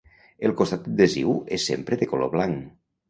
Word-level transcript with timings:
El 0.47 0.53
costat 0.61 0.87
adhesiu 0.93 1.35
és 1.59 1.67
sempre 1.73 2.01
de 2.01 2.09
color 2.15 2.33
blanc. 2.37 2.65